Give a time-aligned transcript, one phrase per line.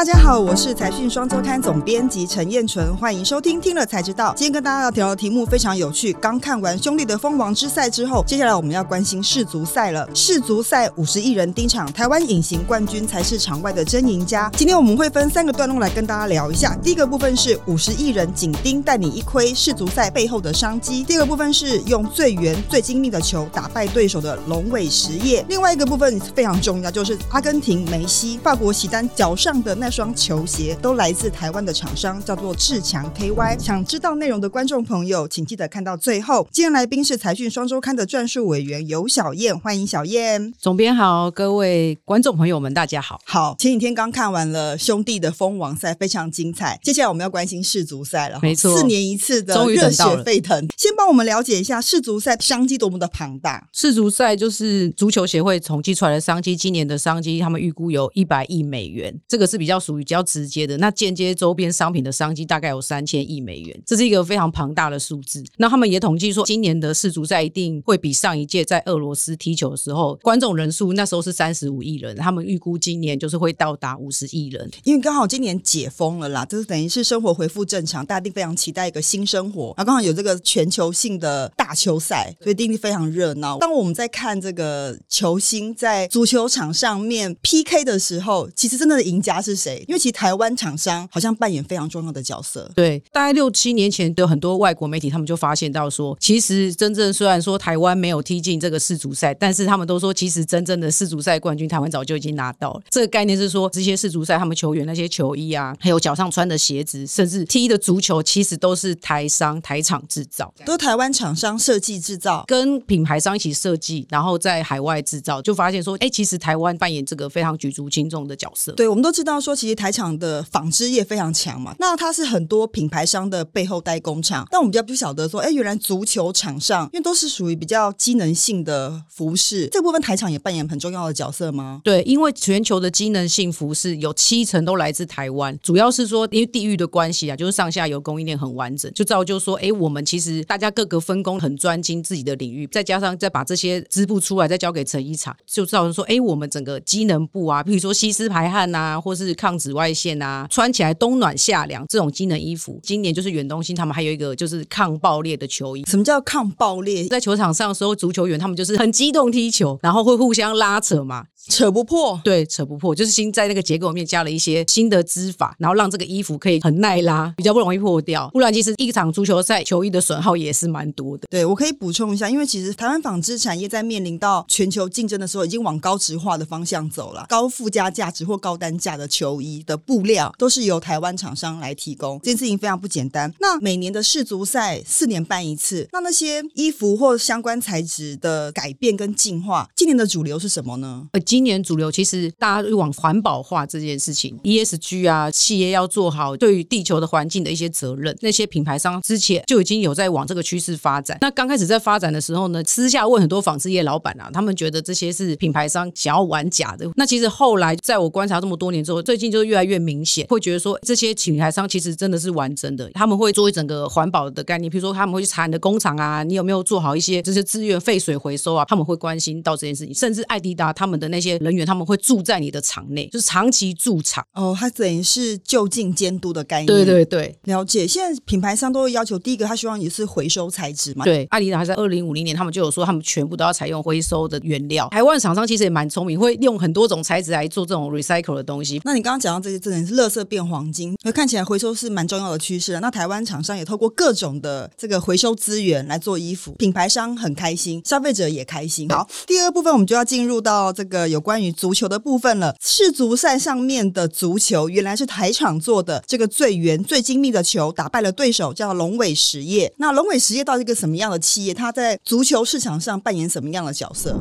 [0.00, 4.32] 大家好，我是财讯双周刊总编辑陈彦纯，欢迎收听听了才知道。
[4.34, 6.10] 今天跟大家要聊的题目非常有趣。
[6.14, 10.08] 刚看完兄弟的封王之赛之后，接下来我们要关心世足赛了。
[10.14, 14.50] 世足赛五十亿人盯场，台湾隐形冠军才是场外的真赢家。
[14.56, 16.74] 今天我们会分三个段落来跟大家聊一下。
[16.82, 21.04] 第一个部分是五十亿人紧盯带你一窥世足赛背后的商机。
[21.04, 25.44] 第二个部分是用最圆最精密的球打败对手的龙尾实业。
[25.46, 29.74] 另外一个部分非常重要，就是阿根廷梅西、法国席丹脚上的。
[29.74, 33.58] 那双球鞋都来自台湾的厂商，叫做志强 KY。
[33.58, 36.46] 想知道内容的观众朋友，请记得看到最后。
[36.52, 40.52] 今天来宾是财讯双周刊的撰述委员尤小燕，欢迎小燕。
[40.58, 43.20] 总编好，各位观众朋友们，大家好。
[43.24, 46.78] 好，前几天刚看完了兄弟的封王赛，非常精彩。
[46.82, 50.66] 接下来我们要关心世足赛了，没错，四年一次的热血沸腾。
[50.76, 53.68] 先帮我们了解一下世足赛商机多么的庞大。
[53.72, 59.60] 世足赛就是足球协会统计出来的商机，今年的商机他们预估有一百亿美元，这个是。
[59.60, 65.44] 比较属于比较直接的，那间接周边商品的商机大概有三千亿美元，这是一个非常庞大的数字。
[65.58, 79.74] 那他们也统计说，今年的世足赛一定会比上一届在俄罗斯踢球的时候，观众人数那时候是三十五亿人，他们预估今年就是会到达五十亿人，因为刚好今年解封了啦，就是等于是生活恢复正常，大家一定非常期待一个新生活。
[79.76, 83.58] 然后刚好有这个全球性的大球赛，所以一定非常热闹。
[83.58, 89.60] 当我们在看这个球星在足球场上面 PK 的时候，其实真的赢家是。
[89.60, 89.84] 谁谁？
[89.88, 92.70] 因为其实台湾厂商好像扮演非常重要的角色。
[92.74, 102.82] 对，大概六七年前的很多外国媒体，他们就发现到说，其实真正虽然说台湾没有踢进这个世足赛，但是他们都说，其实真正的世足赛冠军，台湾早就已经拿到了。
[102.90, 118.72] 这个概念是说，这些世足赛他们球员那些球衣啊，还有脚上穿的鞋子，甚至踢的足球，其实都是台商台厂制造，都是台湾厂商设计制造，跟品牌商一起设计，然后在海外制造，就发现说，哎，其实台湾扮演这个非常举足轻重的角色。
[118.72, 119.40] 对，我们都知道。
[119.40, 124.48] 说其实台厂的纺织业非常强嘛，那它是很多品牌商的背后代工厂。
[124.50, 131.82] 但我们比较不晓得说，哎，原来足球场上，因为都是属于比较机能性的服饰，这部分台厂也扮演很重要的角色吗？
[131.84, 155.84] 对，因为全球的机能性服饰有七成都来自台湾，主要是说因为地域的关系啊，就是上下游供应链很完整，就造就说，哎，我们其实大家各个分工很专精自己的领域，再加上再把这些织布出来，再交给成衣厂，就造成说，哎，我们整个机能布啊，比如说吸湿排汗啊，或是抗紫外线啊，穿起来冬暖夏凉这种机能衣服，今年就是远东新他们还有一个就是抗爆裂的球衣。
[155.86, 157.04] 什么叫抗爆裂？
[157.08, 161.26] 在球场上的时候，足球员他们就是很激动踢球，然后会互相拉扯嘛。
[161.48, 168.28] 扯不破，对，扯不破，就是新在那个结构里面加了一些新的织法，然后让这个衣服可以很耐拉，比较不容易破掉。
[168.28, 171.26] 不然，其实一场足球赛球衣的损耗也是蛮多的。
[171.30, 177.24] 对，我可以补充一下，因为其实台湾纺织产业在面临到全球竞争的时候，已经往高值化的方向走了。
[177.28, 183.32] 高附加价值或高单价的球球衣的布料都是由台湾厂商来提供，这件事情非常不简单。
[183.38, 191.06] 那每年的世足赛四年办一次，那那些衣服或相关材质的改变跟进化，今年的主流是什么呢？
[191.12, 198.16] 呃，今年主流其实大家往环保化这件事情，ESG 啊，企业要做好对于地球的环境的一些责任。
[198.20, 201.16] 那些品牌商之前就已经有在往这个趋势发展。
[201.20, 206.90] 那刚开始在发展的时候呢，私下问很多纺织业老板啊，他们觉得这些是品牌商想要玩假的。
[206.96, 212.90] 那其实后来在我观察这么多年之后，最近就越来越明显，会觉得说这些品牌商其实真的是完整的。
[212.94, 218.64] 他们会做一整个环保的概念，比如说他们会去查你的工厂啊，你有没有做好一些这些资源废水回收啊？
[218.66, 221.60] 他们会关心到这件事情，甚至爱迪达他们的那些人员。
[221.60, 226.66] 他们会住在你的厂内，就是长期驻厂哦，他等于是就近监督的概念。
[226.66, 227.86] 对对对，了解。
[227.86, 231.04] 现在品牌商都会要求，第一个他希望你是回收材质嘛。
[231.04, 234.88] 对，爱迪达在二零五零年，他们就有说，他们全部都要采用回收的原料。
[234.90, 238.80] 台湾厂商其实也蛮聪明，会用很多种材质来做这种 recycle 的东西。
[238.84, 242.78] 那你刚刚讲到这些，真的是垃圾变黄金，那看起来回收是蛮重要的趋势。
[242.80, 248.88] 那台湾厂商也透过各种的这个回收资源来做衣服，品牌商很开心，消费者也开心。
[248.88, 252.30] 好，第二部分我们就要进入到这个有关于足球的部分。
[252.38, 259.72] 了世足赛上面的足球原来是台厂做的，这个最圆最精密的球打败了对手，叫龙尾实业。
[259.78, 261.52] 那龙尾实业到底是一个什么样的企业？
[261.52, 264.16] 它在足球市场上扮演什么样的角色？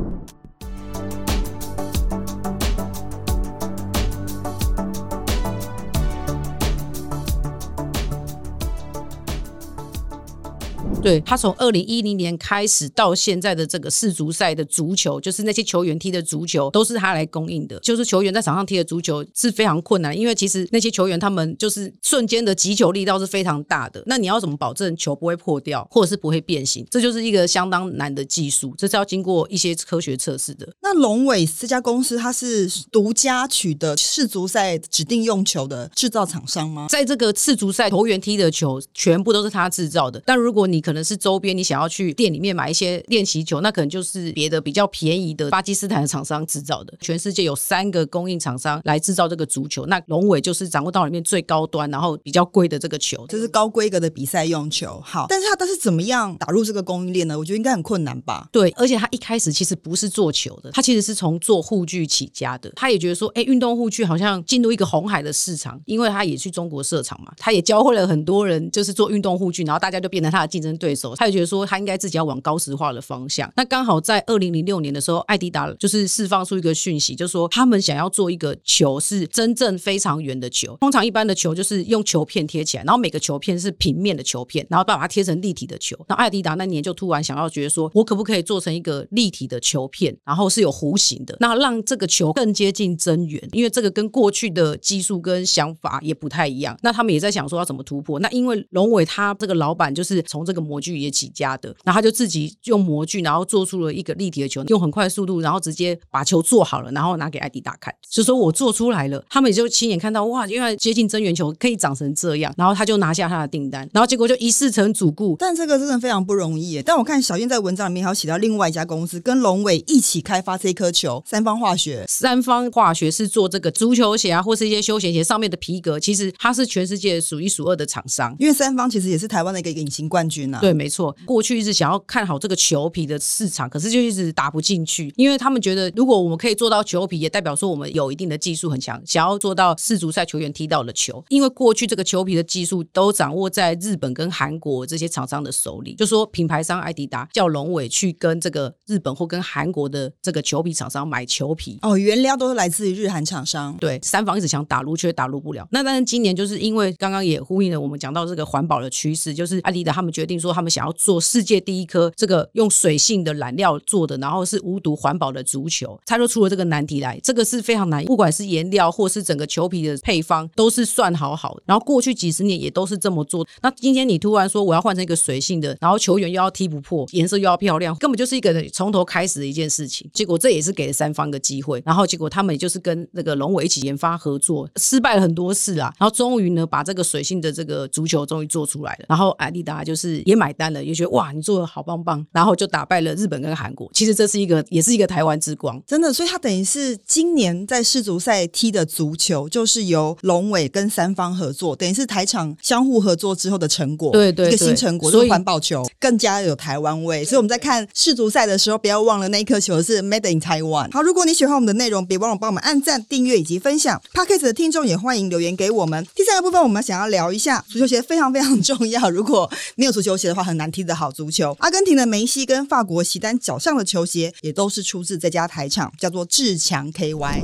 [11.09, 17.79] 对，他从二零一零年开始到现在的这个世足赛的足球，就是那些球员踢的足球都是他来供应的。
[17.79, 24.03] 就是球员在场上踢的足球是非常困难，因为其实那些球员他们就是瞬间的击球力道是非常大的。
[24.05, 26.85] 那你要怎么保证球不会破掉，或者是不会变形？
[26.91, 30.69] 这就是一个相当难的技术，这是要经过一些科学测试的。
[30.83, 36.85] 那龙伟这家公司它是独家取得世足赛指定用球的制造厂商吗？
[36.87, 40.21] 在这个世足赛球员踢的球全部都是他制造的。
[40.23, 46.93] 但如果你可能是周边，你想要去店里面买一些练习球，那可能就是别的比较便宜的巴基斯坦的厂商制造的。
[46.99, 55.01] 全世界有三个供应厂商来制造这个足球，那龙伟就是掌握到里面最高端，然后比较贵的这个球，这是高规格的比赛用球。
[55.03, 57.37] 好，但是他但是怎么样打入这个供应链呢？
[57.37, 58.47] 我觉得应该很困难吧？
[58.51, 62.71] 对，而且他一开始其实不是做球的，他其实是从做护具起家的。
[62.75, 71.15] 他也觉得说，哎，运动护具好像进入一个红海的市场，因为他也去中国设厂嘛，他也教会了很多人，就是做运动护具，然后大家就变成他的竞争对对手。
[71.15, 73.51] 他也觉得说，他应该自己要往高石化的方向。
[73.55, 80.75] 那刚好在二零零六年的时候，艾迪达就是释放出一个讯息，就说他们想要做一个球是真正非常圆的球。
[80.81, 85.95] 通常一般的球就是用球片贴起来，然后每个球片是平面的球片，然后把它贴成立体的球。
[86.07, 96.77] 那艾迪达那年就突然想要觉得说，我可不可以做成一个立体的球片，然后是有弧形的，那让这个球更接近真圆，因为这个跟过去的技术跟想法也不太一样。
[96.81, 98.19] 那他们也在想说要怎么突破。
[98.19, 109.23] 那因为龙伟他这个老板就是从这个模具也起家的，然后他就自己用模具，然后做出了一个立体的球，用很快速度，然后直接把球做好了，然后拿给艾迪达看，就说我做出来了。
[109.29, 115.35] 他们也就亲眼看到，哇，原来接近真圆球可以长成这样，然后他就拿下他的订单，然后结果就一试成主顾。
[115.39, 116.83] 但这个真的非常不容易耶。
[116.83, 122.05] 但我看小燕在文章里面还有写到另外一家公司跟龙伟一起开发这颗球，三方化学。
[122.07, 128.35] 三方化学是做这个足球鞋啊，或是一些休闲鞋上面的皮革，其实它是全世界数一数二的厂商。
[128.39, 130.58] 因为三方其实也是台湾的一个隐形冠军啊。
[130.59, 131.15] 对，没错。
[131.25, 141.23] 过去一直想要看好这个球皮的市场，可是就一直打不进去，因为他们觉得如果我们可以做到球皮，也代表说我们有一定的技术很强，想要做到世足赛球员踢到的球。
[141.29, 151.79] 因为过去这个球皮的技术都掌握在日本跟韩国这些厂商的手里，就说品牌商艾迪达叫龙伟去跟这个日本或跟韩国的这个球皮厂商买球皮。
[151.81, 153.75] 哦，原料都是来自于日韩厂商。
[153.79, 155.67] 对，三方一直想打入，却打入不了。
[155.71, 167.19] 那但是今年就是因为刚刚也呼应了我们讲到这个环保的趋势，就是艾迪达他们决定说他们想要做世界第一颗这个用水性的染料做的，然后是无毒环保的足球，他就出了这个难题来。
[167.23, 171.63] 这个是非常难，不管是颜料或是整个球皮的配方，都是算好好的。
[171.65, 173.47] 然后过去几十年也都是这么做。
[173.61, 180.09] 那今天你突然说我要换成一个水性的，然后球员又要踢不破，颜色又要漂亮，根本就是一个从头开始的一件事情。
[180.13, 189.05] 结果这也是给了三方一个机会，然后结果他们也就是跟那个龙伟一起研发合作，失败了很多次啊，然后终于呢把这个水性的这个足球终于做出来了。
[189.09, 193.89] 然后艾迪达就是也买单了，也觉得哇你做的好棒棒，然后就打败了日本跟韩国。
[193.93, 196.13] 其实这是一个也是一个台湾之光，真的。
[196.13, 207.25] 所以他等于是今年在世足赛踢的足球，就是由龙尾跟三方合作，等于是台场相互合作之后的成果，对对，对，一个新成果，所以环保球更加有台湾味。
[207.25, 210.91] 所以我们在看世足赛的时候，不要忘了那一颗球是 Made in Taiwan。
[210.91, 214.01] 好，如果你喜欢我们的内容，别忘了帮我们按赞、订阅以及分享。
[214.13, 216.05] Podcast 的听众也欢迎留言给我们。
[216.15, 219.09] 第三个部分，我们想要聊一下足球鞋，非常非常重要。
[219.09, 221.55] 如果没有足球鞋的话，很难踢得好足球。
[221.59, 227.43] 阿根廷的梅西跟法国席丹脚上的球鞋，也都是出自这家台厂，叫做志强 KY。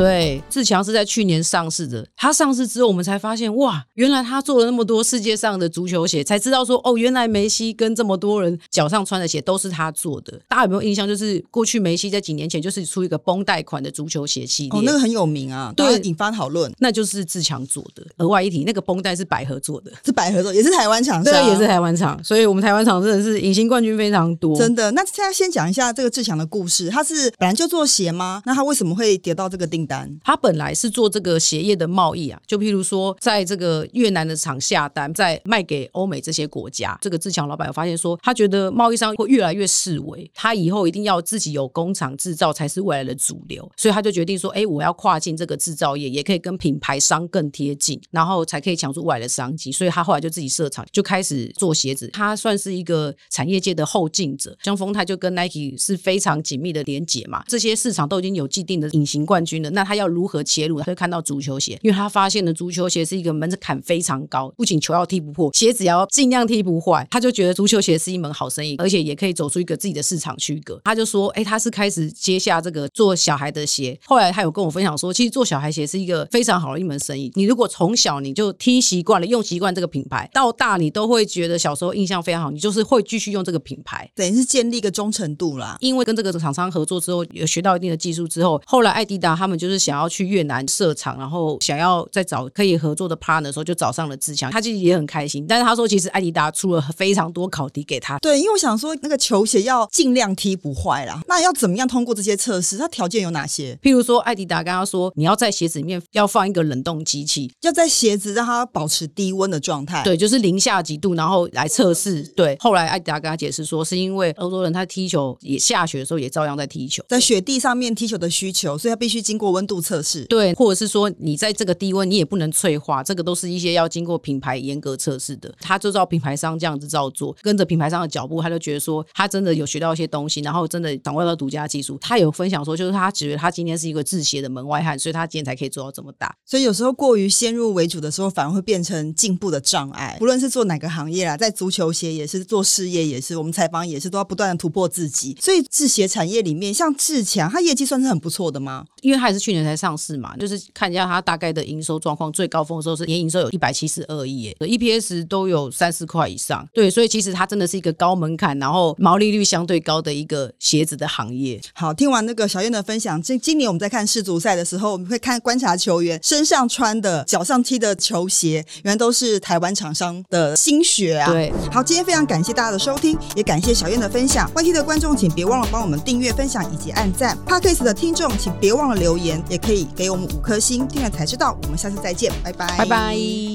[0.00, 2.06] 对，志强是在去年上市的。
[2.16, 10.40] 他上市之后，我们才发现，哇，原来他做了那么多世界上的足球鞋，才知道说，哦，原来梅西跟这么多人脚上穿的鞋都是他做的。
[10.48, 11.06] 大家有没有印象？
[11.06, 16.72] 就是过去梅西在几年前就是出一个绷带款的足球鞋系列，哦，那个很有名啊，对，引发讨论。
[16.78, 18.02] 那就是志强做的。
[18.16, 22.18] 额外一提，那个绷带是百合做的，是百合做，也是台湾厂商，对，也是台湾厂。
[22.24, 24.90] 所以我们台湾厂真的是隐形冠军非常多，真的。
[24.92, 28.40] 那现在先讲一下这个志强的故事，他是本来就做鞋吗？
[28.46, 30.18] 那他为什么会跌到这个订单？
[30.24, 30.70] 他本来。
[30.72, 36.96] 是做这个鞋业的贸易啊，就譬如说，在这个越南的厂下单，再卖给欧美这些国家。
[37.02, 49.72] 这个志强老板有发现说，他觉得贸易商会越来越式微，他以后一定要自己有工厂制造才是未来的主流，所以他就决定说，哎，我要跨进这个制造业，也可以跟品牌商更贴近，然后才可以抢出未来的商机。
[49.72, 52.08] 所以他后来就自己设厂，就开始做鞋子。
[52.12, 59.70] 他算是一个产业界的后进者，像丰泰就跟 Nike 是非常紧密的连结嘛，这些市场都已经有既定的隐形冠军了。
[59.70, 60.78] 了，那他要如何切入？
[60.78, 67.06] 他会看到足球鞋，因为他发现了足球鞋是一个门槛非常高，不仅球要踢不破，鞋子也要尽量踢不坏。
[67.10, 70.78] 他就觉得足球鞋是一门好生意，而且也可以走出一个自己的市场区隔。
[70.84, 77.32] 他就说：“哎，他是开始接下这个做小孩的鞋。”后来他有跟我分享说，其实做小孩鞋是一个非常好的一门生意。
[77.34, 85.78] 你如果从小你就踢习惯了，用习惯这个品牌，到大你都会觉得小时候印象非常好，你就是会继续用这个品牌，等于是建立一个忠诚度啦。
[85.80, 94.50] 因为跟这个厂商合作之后，有学到一定的技术之后，后来爱迪达他们就是想要去越南设厂，然后想要再找可以合作的 partner 的时候，就找上了志强。
[94.50, 98.18] 他其实也很开心，但是他说其实艾迪达出了非常多考题给他。
[98.18, 102.76] 对，因为我想说那个球鞋要尽量踢不坏啦，那要怎么样通过这些测试？
[102.76, 103.78] 它条件有哪些？
[103.82, 110.02] 譬如说，艾迪达跟他说你要在鞋子里面要放一个冷冻机器，要在鞋子让它保持低温的状态。
[110.02, 112.22] 对，就是零下几度，然后来测试。
[112.36, 120.24] 对，后来艾迪达跟他解释说，是因为欧洲人他踢球也下雪的时候也照样在踢球，在雪地上面踢球的需求，所以他必须经过温度测试。
[120.24, 125.52] 对，或者是说你在这个低温你也不能脆化，这个都是一些要经过品牌严格测试的。
[125.60, 131.98] 他就照品牌商这样子照做，跟着品牌商的脚步，他就觉得说他真的有学到一些东西，然后真的掌握到独家技术。
[132.00, 136.34] 他有分享说，就是他觉得他今天是一个制鞋的门外汉，所以他今天才可以做到这么大。
[136.46, 140.16] 所以有时候过于先入为主的时候，反而会变成进步的障碍。
[140.18, 145.36] 不论是做哪个行业啦，在足球鞋也是，做事业也是，我们采访也是，都要不断的突破自己。
[145.40, 148.84] 所以制鞋产业里面，像志强，他业绩算是很不错的吗？
[149.02, 156.68] 因为他也是去年才上市嘛，就是看一下它大概的营收状况，最高峰的时候是年营收有一百七十二亿，耶，EPS 都有三四块以上。
[156.72, 161.60] 对，所以其实它真的是一个高门槛，然后毛利率相对高的一个鞋子的行业。
[161.74, 171.30] 好，听完那个小燕的分享，今今年我们在看世足赛的时候，我们会看观察球员身上穿的、脚上踢的球鞋，原来都是台湾厂商的心血啊。
[171.30, 174.50] 对，好，今天非常感谢大家的收听，也感谢小燕的分享。
[174.54, 177.36] YT 的观众请别忘了帮我们订阅、分享以及按赞。
[177.46, 181.56] Podcast 的听众请别忘了留言，也可以给我们五颗星，听了才知道。
[181.62, 183.50] 我们下次再见，拜拜，拜拜。